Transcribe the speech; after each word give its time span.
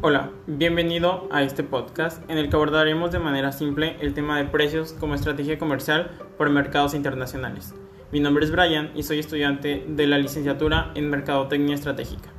Hola, 0.00 0.30
bienvenido 0.46 1.28
a 1.32 1.42
este 1.42 1.64
podcast 1.64 2.22
en 2.30 2.38
el 2.38 2.48
que 2.48 2.54
abordaremos 2.54 3.10
de 3.10 3.18
manera 3.18 3.50
simple 3.50 3.96
el 4.00 4.14
tema 4.14 4.38
de 4.38 4.44
precios 4.44 4.92
como 4.92 5.16
estrategia 5.16 5.58
comercial 5.58 6.12
por 6.36 6.50
mercados 6.50 6.94
internacionales. 6.94 7.74
Mi 8.12 8.20
nombre 8.20 8.44
es 8.44 8.52
Brian 8.52 8.92
y 8.94 9.02
soy 9.02 9.18
estudiante 9.18 9.84
de 9.88 10.06
la 10.06 10.18
licenciatura 10.18 10.92
en 10.94 11.10
Mercadotecnia 11.10 11.74
Estratégica. 11.74 12.30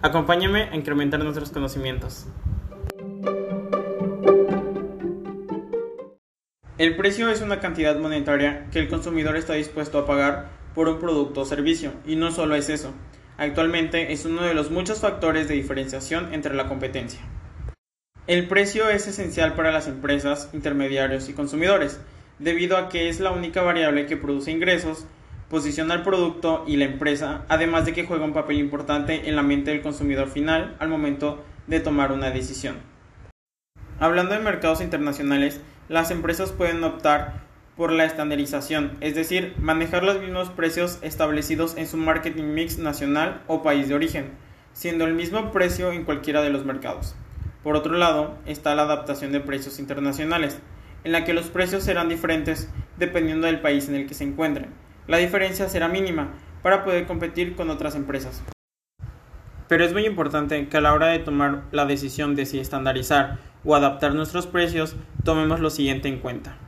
Acompáñame 0.00 0.68
a 0.70 0.76
incrementar 0.76 1.18
nuestros 1.24 1.50
conocimientos. 1.50 2.28
El 6.78 6.96
precio 6.96 7.30
es 7.30 7.42
una 7.42 7.58
cantidad 7.58 7.98
monetaria 7.98 8.68
que 8.70 8.78
el 8.78 8.88
consumidor 8.88 9.36
está 9.36 9.54
dispuesto 9.54 9.98
a 9.98 10.06
pagar 10.06 10.50
por 10.72 10.88
un 10.88 11.00
producto 11.00 11.40
o 11.40 11.44
servicio, 11.44 11.94
y 12.06 12.14
no 12.14 12.30
solo 12.30 12.54
es 12.54 12.68
eso, 12.68 12.92
Actualmente 13.36 14.12
es 14.12 14.24
uno 14.24 14.42
de 14.42 14.54
los 14.54 14.70
muchos 14.70 15.00
factores 15.00 15.48
de 15.48 15.54
diferenciación 15.54 16.34
entre 16.34 16.54
la 16.54 16.68
competencia. 16.68 17.20
El 18.26 18.46
precio 18.46 18.88
es 18.88 19.08
esencial 19.08 19.54
para 19.54 19.72
las 19.72 19.88
empresas, 19.88 20.50
intermediarios 20.52 21.28
y 21.28 21.32
consumidores, 21.32 22.00
debido 22.38 22.76
a 22.76 22.88
que 22.88 23.08
es 23.08 23.20
la 23.20 23.30
única 23.30 23.62
variable 23.62 24.06
que 24.06 24.16
produce 24.16 24.50
ingresos, 24.50 25.06
posiciona 25.48 25.94
el 25.94 26.02
producto 26.02 26.64
y 26.66 26.76
la 26.76 26.84
empresa, 26.84 27.44
además 27.48 27.84
de 27.84 27.92
que 27.92 28.04
juega 28.04 28.24
un 28.24 28.32
papel 28.32 28.58
importante 28.58 29.28
en 29.28 29.36
la 29.36 29.42
mente 29.42 29.70
del 29.70 29.82
consumidor 29.82 30.28
final 30.28 30.76
al 30.78 30.88
momento 30.88 31.44
de 31.66 31.80
tomar 31.80 32.12
una 32.12 32.30
decisión. 32.30 32.76
Hablando 33.98 34.34
de 34.34 34.40
mercados 34.40 34.80
internacionales, 34.80 35.60
las 35.88 36.10
empresas 36.10 36.52
pueden 36.52 36.82
optar 36.84 37.42
por 37.76 37.90
la 37.92 38.04
estandarización, 38.04 38.92
es 39.00 39.14
decir, 39.14 39.54
manejar 39.58 40.02
los 40.04 40.20
mismos 40.20 40.50
precios 40.50 40.98
establecidos 41.02 41.76
en 41.76 41.86
su 41.86 41.96
marketing 41.96 42.54
mix 42.54 42.78
nacional 42.78 43.42
o 43.46 43.62
país 43.62 43.88
de 43.88 43.94
origen, 43.94 44.30
siendo 44.72 45.04
el 45.04 45.14
mismo 45.14 45.52
precio 45.52 45.92
en 45.92 46.04
cualquiera 46.04 46.42
de 46.42 46.50
los 46.50 46.64
mercados. 46.64 47.14
Por 47.62 47.76
otro 47.76 47.94
lado, 47.94 48.36
está 48.44 48.74
la 48.74 48.82
adaptación 48.82 49.32
de 49.32 49.40
precios 49.40 49.78
internacionales, 49.78 50.58
en 51.04 51.12
la 51.12 51.24
que 51.24 51.32
los 51.32 51.46
precios 51.46 51.82
serán 51.82 52.08
diferentes 52.08 52.68
dependiendo 52.98 53.46
del 53.46 53.60
país 53.60 53.88
en 53.88 53.94
el 53.94 54.06
que 54.06 54.14
se 54.14 54.24
encuentren. 54.24 54.70
La 55.06 55.16
diferencia 55.16 55.68
será 55.68 55.88
mínima 55.88 56.32
para 56.62 56.84
poder 56.84 57.06
competir 57.06 57.56
con 57.56 57.70
otras 57.70 57.94
empresas. 57.94 58.42
Pero 59.68 59.84
es 59.84 59.92
muy 59.92 60.04
importante 60.04 60.68
que 60.68 60.76
a 60.76 60.80
la 60.80 60.92
hora 60.92 61.06
de 61.06 61.18
tomar 61.18 61.62
la 61.72 61.86
decisión 61.86 62.36
de 62.36 62.46
si 62.46 62.58
estandarizar 62.58 63.38
o 63.64 63.74
adaptar 63.74 64.14
nuestros 64.14 64.46
precios, 64.46 64.96
tomemos 65.24 65.60
lo 65.60 65.70
siguiente 65.70 66.08
en 66.08 66.18
cuenta. 66.18 66.58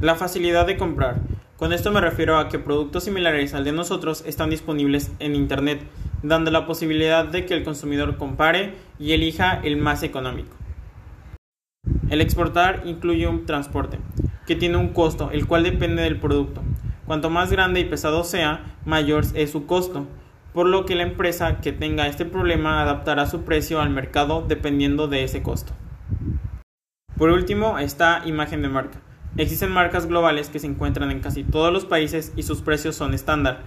La 0.00 0.14
facilidad 0.14 0.64
de 0.64 0.76
comprar. 0.76 1.16
Con 1.56 1.72
esto 1.72 1.90
me 1.90 2.00
refiero 2.00 2.38
a 2.38 2.48
que 2.48 2.60
productos 2.60 3.02
similares 3.02 3.52
al 3.52 3.64
de 3.64 3.72
nosotros 3.72 4.22
están 4.28 4.48
disponibles 4.48 5.10
en 5.18 5.34
Internet, 5.34 5.80
dando 6.22 6.52
la 6.52 6.66
posibilidad 6.66 7.24
de 7.24 7.44
que 7.46 7.54
el 7.54 7.64
consumidor 7.64 8.16
compare 8.16 8.74
y 9.00 9.10
elija 9.10 9.58
el 9.64 9.76
más 9.76 10.04
económico. 10.04 10.54
El 12.10 12.20
exportar 12.20 12.82
incluye 12.84 13.26
un 13.26 13.44
transporte, 13.44 13.98
que 14.46 14.54
tiene 14.54 14.76
un 14.76 14.90
costo, 14.90 15.32
el 15.32 15.48
cual 15.48 15.64
depende 15.64 16.02
del 16.02 16.20
producto. 16.20 16.62
Cuanto 17.04 17.28
más 17.28 17.50
grande 17.50 17.80
y 17.80 17.84
pesado 17.84 18.22
sea, 18.22 18.76
mayor 18.84 19.24
es 19.34 19.50
su 19.50 19.66
costo, 19.66 20.06
por 20.52 20.68
lo 20.68 20.86
que 20.86 20.94
la 20.94 21.02
empresa 21.02 21.58
que 21.60 21.72
tenga 21.72 22.06
este 22.06 22.24
problema 22.24 22.82
adaptará 22.82 23.26
su 23.26 23.42
precio 23.42 23.80
al 23.80 23.90
mercado 23.90 24.44
dependiendo 24.46 25.08
de 25.08 25.24
ese 25.24 25.42
costo. 25.42 25.72
Por 27.16 27.30
último 27.30 27.80
está 27.80 28.22
imagen 28.26 28.62
de 28.62 28.68
marca 28.68 29.00
Existen 29.38 29.70
marcas 29.70 30.06
globales 30.06 30.48
que 30.48 30.58
se 30.58 30.66
encuentran 30.66 31.12
en 31.12 31.20
casi 31.20 31.44
todos 31.44 31.72
los 31.72 31.84
países 31.84 32.32
y 32.34 32.42
sus 32.42 32.60
precios 32.60 32.96
son 32.96 33.14
estándar, 33.14 33.60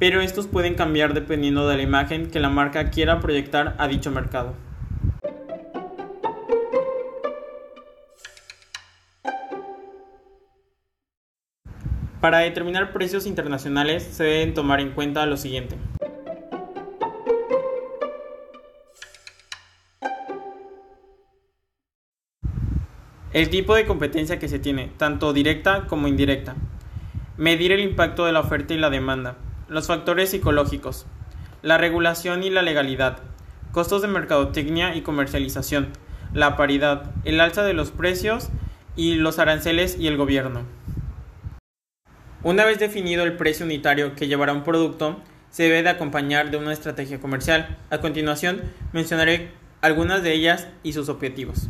pero 0.00 0.20
estos 0.20 0.48
pueden 0.48 0.74
cambiar 0.74 1.14
dependiendo 1.14 1.68
de 1.68 1.76
la 1.76 1.84
imagen 1.84 2.32
que 2.32 2.40
la 2.40 2.48
marca 2.48 2.90
quiera 2.90 3.20
proyectar 3.20 3.76
a 3.78 3.86
dicho 3.86 4.10
mercado. 4.10 4.56
Para 12.20 12.38
determinar 12.38 12.92
precios 12.92 13.26
internacionales 13.26 14.02
se 14.02 14.24
deben 14.24 14.52
tomar 14.52 14.80
en 14.80 14.90
cuenta 14.90 15.26
lo 15.26 15.36
siguiente. 15.36 15.76
El 23.34 23.50
tipo 23.50 23.74
de 23.74 23.84
competencia 23.84 24.38
que 24.38 24.46
se 24.46 24.60
tiene, 24.60 24.92
tanto 24.96 25.32
directa 25.32 25.88
como 25.88 26.06
indirecta. 26.06 26.54
Medir 27.36 27.72
el 27.72 27.80
impacto 27.80 28.26
de 28.26 28.30
la 28.30 28.38
oferta 28.38 28.74
y 28.74 28.78
la 28.78 28.90
demanda. 28.90 29.34
Los 29.66 29.88
factores 29.88 30.30
psicológicos. 30.30 31.04
La 31.60 31.76
regulación 31.76 32.44
y 32.44 32.50
la 32.50 32.62
legalidad. 32.62 33.18
Costos 33.72 34.02
de 34.02 34.06
mercadotecnia 34.06 34.94
y 34.94 35.00
comercialización. 35.00 35.88
La 36.32 36.56
paridad. 36.56 37.10
El 37.24 37.40
alza 37.40 37.64
de 37.64 37.74
los 37.74 37.90
precios 37.90 38.50
y 38.94 39.16
los 39.16 39.40
aranceles 39.40 39.98
y 39.98 40.06
el 40.06 40.16
gobierno. 40.16 40.62
Una 42.44 42.64
vez 42.64 42.78
definido 42.78 43.24
el 43.24 43.36
precio 43.36 43.66
unitario 43.66 44.14
que 44.14 44.28
llevará 44.28 44.52
un 44.52 44.62
producto, 44.62 45.20
se 45.50 45.64
debe 45.64 45.82
de 45.82 45.88
acompañar 45.88 46.52
de 46.52 46.58
una 46.58 46.72
estrategia 46.72 47.18
comercial. 47.18 47.78
A 47.90 47.98
continuación, 47.98 48.62
mencionaré 48.92 49.50
algunas 49.80 50.22
de 50.22 50.34
ellas 50.34 50.68
y 50.84 50.92
sus 50.92 51.08
objetivos. 51.08 51.68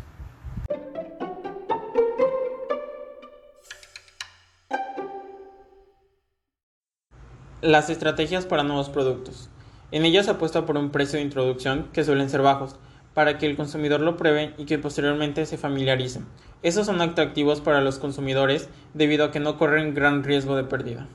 Las 7.62 7.88
estrategias 7.88 8.46
para 8.46 8.62
nuevos 8.62 8.90
productos. 8.90 9.48
En 9.90 10.04
ellas 10.04 10.26
se 10.26 10.32
apuesta 10.32 10.66
por 10.66 10.76
un 10.76 10.90
precio 10.90 11.18
de 11.18 11.24
introducción 11.24 11.88
que 11.92 12.04
suelen 12.04 12.28
ser 12.28 12.42
bajos, 12.42 12.76
para 13.14 13.38
que 13.38 13.46
el 13.46 13.56
consumidor 13.56 14.00
lo 14.00 14.16
pruebe 14.16 14.54
y 14.58 14.64
que 14.64 14.78
posteriormente 14.78 15.46
se 15.46 15.56
familiarice. 15.56 16.20
Esos 16.62 16.86
son 16.86 17.00
atractivos 17.00 17.60
para 17.60 17.80
los 17.80 17.98
consumidores 17.98 18.68
debido 18.92 19.24
a 19.24 19.30
que 19.30 19.40
no 19.40 19.56
corren 19.56 19.94
gran 19.94 20.24
riesgo 20.24 20.56
de 20.56 20.64
pérdida. 20.64 21.06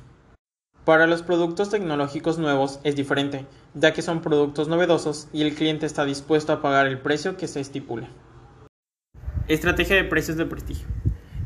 Para 0.85 1.07
los 1.07 1.21
productos 1.21 1.69
tecnológicos 1.69 2.39
nuevos 2.39 2.79
es 2.83 2.95
diferente, 2.95 3.45
ya 3.75 3.93
que 3.93 4.01
son 4.01 4.21
productos 4.21 4.69
novedosos 4.69 5.27
y 5.33 5.43
el 5.43 5.53
cliente 5.53 5.85
está 5.85 6.05
dispuesto 6.05 6.53
a 6.53 6.61
pagar 6.61 6.87
el 6.87 6.99
precio 6.99 7.37
que 7.37 7.47
se 7.47 7.59
estipule. 7.59 8.07
Estrategia 9.47 9.97
de 9.97 10.05
precios 10.05 10.37
de 10.37 10.45
prestigio. 10.45 10.87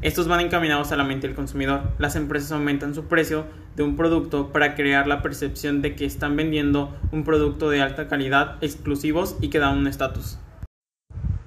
Estos 0.03 0.27
van 0.27 0.41
encaminados 0.41 0.91
a 0.91 0.97
la 0.97 1.05
mente 1.05 1.27
del 1.27 1.35
consumidor. 1.35 1.93
Las 1.97 2.17
empresas 2.17 2.51
aumentan 2.51 2.93
su 2.93 3.05
precio 3.05 3.45
de 3.77 3.83
un 3.83 3.95
producto 3.95 4.51
para 4.51 4.75
crear 4.75 5.07
la 5.07 5.21
percepción 5.21 5.81
de 5.81 5.95
que 5.95 6.03
están 6.03 6.35
vendiendo 6.35 6.93
un 7.13 7.23
producto 7.23 7.69
de 7.69 7.81
alta 7.81 8.09
calidad, 8.09 8.57
exclusivos 8.59 9.37
y 9.39 9.47
que 9.47 9.59
da 9.59 9.69
un 9.69 9.87
estatus. 9.87 10.37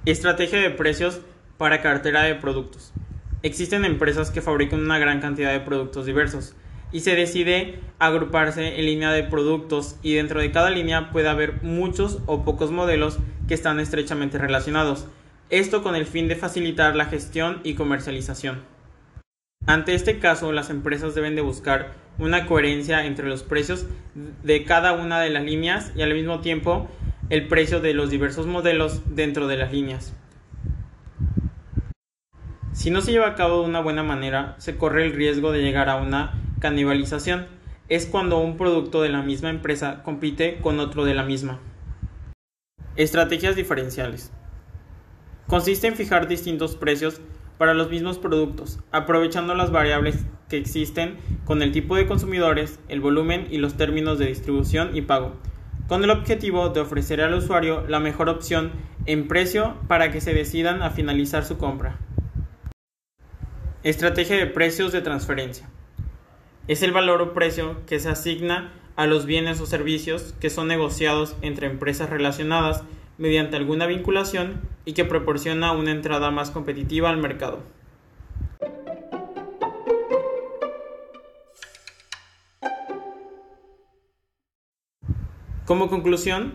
Estrategia 0.06 0.58
de 0.58 0.70
precios 0.70 1.20
para 1.58 1.82
cartera 1.82 2.22
de 2.22 2.34
productos. 2.34 2.94
Existen 3.42 3.84
empresas 3.84 4.30
que 4.30 4.40
fabrican 4.40 4.80
una 4.80 4.98
gran 4.98 5.20
cantidad 5.20 5.52
de 5.52 5.60
productos 5.60 6.06
diversos 6.06 6.56
y 6.92 7.00
se 7.00 7.14
decide 7.14 7.80
agruparse 7.98 8.78
en 8.78 8.86
línea 8.86 9.12
de 9.12 9.24
productos 9.24 9.96
y 10.02 10.14
dentro 10.14 10.40
de 10.40 10.50
cada 10.50 10.70
línea 10.70 11.10
puede 11.10 11.28
haber 11.28 11.62
muchos 11.62 12.20
o 12.24 12.42
pocos 12.42 12.70
modelos 12.70 13.18
que 13.48 13.54
están 13.54 13.80
estrechamente 13.80 14.38
relacionados 14.38 15.08
esto 15.50 15.82
con 15.82 15.94
el 15.94 16.06
fin 16.06 16.28
de 16.28 16.36
facilitar 16.36 16.96
la 16.96 17.06
gestión 17.06 17.60
y 17.62 17.74
comercialización. 17.74 18.62
Ante 19.66 19.94
este 19.94 20.18
caso, 20.18 20.52
las 20.52 20.70
empresas 20.70 21.14
deben 21.14 21.34
de 21.36 21.42
buscar 21.42 21.92
una 22.18 22.46
coherencia 22.46 23.04
entre 23.04 23.28
los 23.28 23.42
precios 23.42 23.86
de 24.42 24.64
cada 24.64 24.92
una 24.92 25.20
de 25.20 25.30
las 25.30 25.44
líneas 25.44 25.92
y 25.96 26.02
al 26.02 26.14
mismo 26.14 26.40
tiempo 26.40 26.88
el 27.30 27.48
precio 27.48 27.80
de 27.80 27.92
los 27.94 28.10
diversos 28.10 28.46
modelos 28.46 29.02
dentro 29.14 29.48
de 29.48 29.56
las 29.56 29.72
líneas. 29.72 30.14
Si 32.72 32.90
no 32.90 33.00
se 33.00 33.10
lleva 33.10 33.28
a 33.28 33.34
cabo 33.34 33.62
de 33.62 33.68
una 33.68 33.80
buena 33.80 34.02
manera, 34.02 34.54
se 34.58 34.76
corre 34.76 35.04
el 35.04 35.14
riesgo 35.14 35.50
de 35.50 35.62
llegar 35.62 35.88
a 35.88 35.96
una 35.96 36.40
canibalización. 36.60 37.46
Es 37.88 38.06
cuando 38.06 38.38
un 38.38 38.56
producto 38.56 39.02
de 39.02 39.08
la 39.08 39.22
misma 39.22 39.50
empresa 39.50 40.02
compite 40.02 40.58
con 40.60 40.78
otro 40.78 41.04
de 41.04 41.14
la 41.14 41.24
misma. 41.24 41.58
Estrategias 42.96 43.56
diferenciales. 43.56 44.30
Consiste 45.46 45.86
en 45.86 45.94
fijar 45.94 46.26
distintos 46.26 46.74
precios 46.74 47.20
para 47.56 47.72
los 47.72 47.88
mismos 47.88 48.18
productos, 48.18 48.80
aprovechando 48.90 49.54
las 49.54 49.70
variables 49.70 50.24
que 50.48 50.56
existen 50.56 51.16
con 51.44 51.62
el 51.62 51.70
tipo 51.70 51.94
de 51.94 52.06
consumidores, 52.06 52.80
el 52.88 53.00
volumen 53.00 53.46
y 53.48 53.58
los 53.58 53.76
términos 53.76 54.18
de 54.18 54.26
distribución 54.26 54.96
y 54.96 55.02
pago, 55.02 55.36
con 55.86 56.02
el 56.02 56.10
objetivo 56.10 56.70
de 56.70 56.80
ofrecer 56.80 57.20
al 57.20 57.34
usuario 57.34 57.84
la 57.86 58.00
mejor 58.00 58.28
opción 58.28 58.72
en 59.06 59.28
precio 59.28 59.76
para 59.86 60.10
que 60.10 60.20
se 60.20 60.34
decidan 60.34 60.82
a 60.82 60.90
finalizar 60.90 61.44
su 61.44 61.58
compra. 61.58 61.98
Estrategia 63.84 64.36
de 64.36 64.46
precios 64.46 64.90
de 64.90 65.00
transferencia. 65.00 65.68
Es 66.66 66.82
el 66.82 66.90
valor 66.90 67.22
o 67.22 67.34
precio 67.34 67.86
que 67.86 68.00
se 68.00 68.08
asigna 68.08 68.72
a 68.96 69.06
los 69.06 69.26
bienes 69.26 69.60
o 69.60 69.66
servicios 69.66 70.34
que 70.40 70.50
son 70.50 70.66
negociados 70.66 71.36
entre 71.40 71.68
empresas 71.68 72.10
relacionadas 72.10 72.82
mediante 73.18 73.56
alguna 73.56 73.86
vinculación 73.86 74.60
y 74.84 74.92
que 74.92 75.04
proporciona 75.04 75.72
una 75.72 75.90
entrada 75.90 76.30
más 76.30 76.50
competitiva 76.50 77.10
al 77.10 77.16
mercado. 77.16 77.62
Como 85.66 85.88
conclusión, 85.88 86.54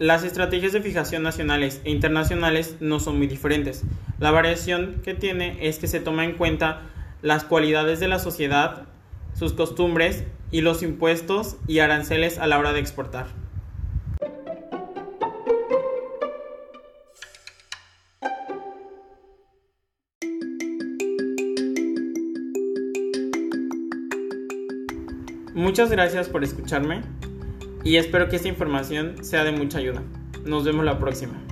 las 0.00 0.24
estrategias 0.24 0.72
de 0.72 0.82
fijación 0.82 1.22
nacionales 1.22 1.80
e 1.84 1.90
internacionales 1.92 2.76
no 2.80 2.98
son 2.98 3.16
muy 3.16 3.28
diferentes. 3.28 3.84
La 4.18 4.32
variación 4.32 5.00
que 5.04 5.14
tiene 5.14 5.56
es 5.60 5.78
que 5.78 5.86
se 5.86 6.00
toma 6.00 6.24
en 6.24 6.32
cuenta 6.32 6.82
las 7.22 7.44
cualidades 7.44 8.00
de 8.00 8.08
la 8.08 8.18
sociedad, 8.18 8.88
sus 9.34 9.52
costumbres 9.52 10.24
y 10.50 10.62
los 10.62 10.82
impuestos 10.82 11.58
y 11.68 11.78
aranceles 11.78 12.38
a 12.38 12.48
la 12.48 12.58
hora 12.58 12.72
de 12.72 12.80
exportar. 12.80 13.43
Muchas 25.54 25.88
gracias 25.88 26.28
por 26.28 26.42
escucharme 26.42 27.02
y 27.84 27.94
espero 27.94 28.28
que 28.28 28.34
esta 28.34 28.48
información 28.48 29.24
sea 29.24 29.44
de 29.44 29.52
mucha 29.52 29.78
ayuda. 29.78 30.02
Nos 30.44 30.64
vemos 30.64 30.84
la 30.84 30.98
próxima. 30.98 31.43